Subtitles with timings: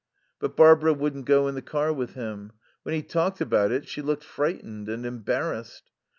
[0.39, 2.53] But Barbara wouldn't go in the car with him.
[2.81, 5.91] When he talked about it she looked frightened and embarrassed.